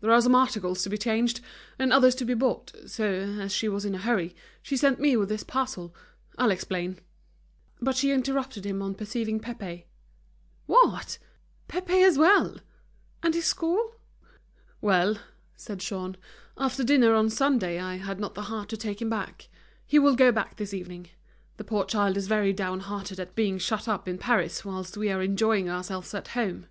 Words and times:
There 0.00 0.10
are 0.10 0.20
some 0.20 0.34
articles 0.34 0.82
to 0.82 0.90
be 0.90 0.98
changed, 0.98 1.40
and 1.78 1.92
others 1.92 2.16
to 2.16 2.24
be 2.24 2.34
bought. 2.34 2.72
So, 2.88 3.04
as 3.08 3.52
she 3.52 3.68
was 3.68 3.84
in 3.84 3.94
a 3.94 3.98
hurry, 3.98 4.34
she 4.60 4.76
sent 4.76 4.98
me 4.98 5.16
with 5.16 5.28
this 5.28 5.44
parcel. 5.44 5.94
I'll 6.36 6.50
explain—" 6.50 6.98
But 7.80 7.94
she 7.94 8.10
interrupted 8.10 8.66
him 8.66 8.82
on 8.82 8.96
perceiving 8.96 9.38
Pépé, 9.38 9.84
"What; 10.66 11.18
Pépé 11.68 12.04
as 12.04 12.18
well! 12.18 12.56
and 13.22 13.32
his 13.32 13.44
school?" 13.44 13.94
"Well," 14.80 15.18
said 15.54 15.78
Jean, 15.78 16.16
"after 16.58 16.82
dinner 16.82 17.14
on 17.14 17.30
Sunday 17.30 17.78
I 17.78 17.98
had 17.98 18.18
not 18.18 18.34
the 18.34 18.42
heart 18.50 18.68
to 18.70 18.76
take 18.76 19.00
him 19.00 19.08
back. 19.08 19.48
He 19.86 20.00
will 20.00 20.16
go 20.16 20.32
back 20.32 20.56
this 20.56 20.74
evening. 20.74 21.10
The 21.58 21.64
poor 21.64 21.84
child 21.84 22.16
is 22.16 22.26
very 22.26 22.52
downhearted 22.52 23.20
at 23.20 23.36
being 23.36 23.56
shut 23.58 23.86
up 23.86 24.08
in 24.08 24.18
Paris 24.18 24.64
whilst 24.64 24.96
we 24.96 25.10
are 25.12 25.22
enjoying 25.22 25.70
ourselves 25.70 26.12
at 26.12 26.26
home." 26.34 26.66